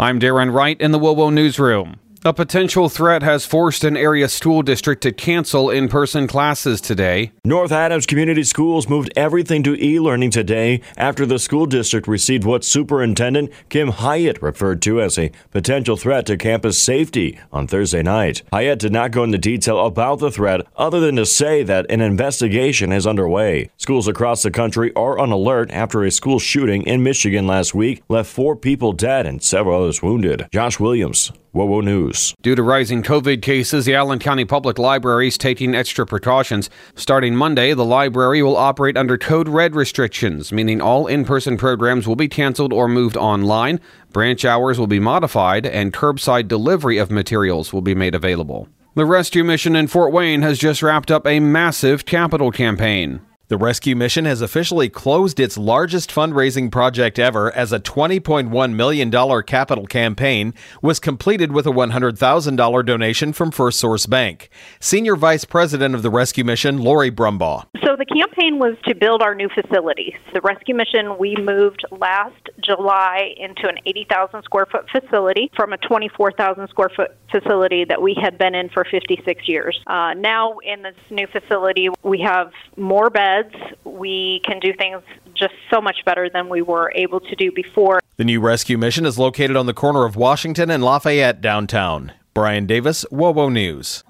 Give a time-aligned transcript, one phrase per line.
[0.00, 2.00] I'm Darren Wright in the WOWO Newsroom.
[2.22, 7.32] A potential threat has forced an area school district to cancel in person classes today.
[7.46, 12.44] North Adams Community Schools moved everything to e learning today after the school district received
[12.44, 18.02] what Superintendent Kim Hyatt referred to as a potential threat to campus safety on Thursday
[18.02, 18.42] night.
[18.52, 22.02] Hyatt did not go into detail about the threat other than to say that an
[22.02, 23.70] investigation is underway.
[23.78, 28.02] Schools across the country are on alert after a school shooting in Michigan last week
[28.10, 30.46] left four people dead and several others wounded.
[30.52, 32.32] Josh Williams, WOWO News.
[32.42, 36.70] Due to rising COVID cases, the Allen County Public Library is taking extra precautions.
[36.94, 42.06] Starting Monday, the library will operate under Code Red restrictions, meaning all in person programs
[42.06, 43.80] will be canceled or moved online,
[44.12, 48.68] branch hours will be modified, and curbside delivery of materials will be made available.
[48.94, 53.20] The rescue mission in Fort Wayne has just wrapped up a massive capital campaign.
[53.50, 59.42] The rescue mission has officially closed its largest fundraising project ever as a $20.1 million
[59.42, 64.50] capital campaign was completed with a $100,000 donation from First Source Bank.
[64.78, 67.66] Senior Vice President of the rescue mission, Lori Brumbaugh.
[67.84, 70.14] So the campaign was to build our new facility.
[70.32, 75.78] The rescue mission, we moved last July into an 80,000 square foot facility from a
[75.78, 79.80] 24,000 square foot facility that we had been in for 56 years.
[79.86, 83.54] Uh, now in this new facility, we have more beds beds,
[83.84, 85.02] we can do things
[85.34, 88.00] just so much better than we were able to do before.
[88.16, 92.12] The new rescue mission is located on the corner of Washington and Lafayette downtown.
[92.34, 94.04] Brian Davis, WOWO News.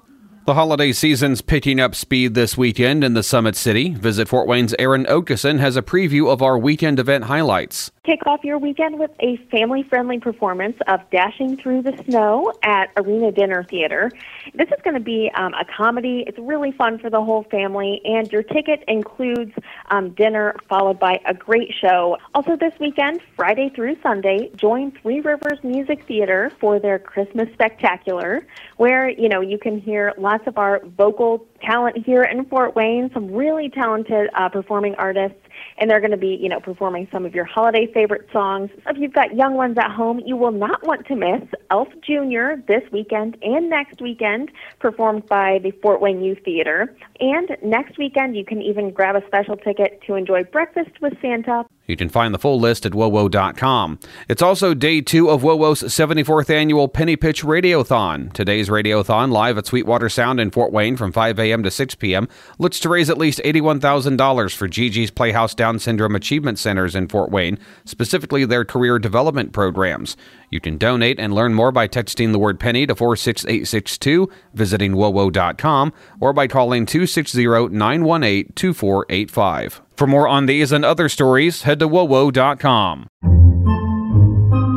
[0.47, 3.93] The holiday season's picking up speed this weekend in the Summit City.
[3.93, 7.91] Visit Fort Wayne's Aaron Okeson has a preview of our weekend event highlights.
[8.03, 12.89] Kick off your weekend with a family friendly performance of Dashing Through the Snow at
[12.97, 14.09] Arena Dinner Theater.
[14.55, 16.23] This is going to be um, a comedy.
[16.25, 19.51] It's really fun for the whole family, and your ticket includes
[19.91, 22.17] um, dinner followed by a great show.
[22.33, 28.47] Also, this weekend, Friday through Sunday, join Three Rivers Music Theater for their Christmas Spectacular,
[28.77, 33.09] where you know you can hear lots of our vocal talent here in Fort Wayne,
[33.13, 35.37] some really talented uh, performing artists
[35.77, 38.69] and they're going to be, you know, performing some of your holiday favorite songs.
[38.87, 42.61] If you've got young ones at home, you will not want to miss Elf Jr.
[42.67, 46.95] this weekend and next weekend, performed by the Fort Wayne Youth Theater.
[47.19, 51.65] And next weekend, you can even grab a special ticket to enjoy breakfast with Santa.
[51.91, 53.99] You can find the full list at WOWO.com.
[54.29, 58.31] It's also day two of WOWO's 74th annual Penny Pitch Radiothon.
[58.31, 61.63] Today's Radiothon, live at Sweetwater Sound in Fort Wayne from 5 a.m.
[61.63, 66.59] to 6 p.m., looks to raise at least $81,000 for Gigi's Playhouse Down Syndrome Achievement
[66.59, 70.15] Centers in Fort Wayne, specifically their career development programs.
[70.49, 75.91] You can donate and learn more by texting the word penny to 46862, visiting WOWO.com,
[76.21, 79.81] or by calling 260 918 2485.
[79.95, 83.07] For more on these and other stories, head to WOWO.com.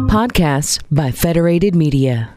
[0.09, 2.33] Podcasts by Federated Media.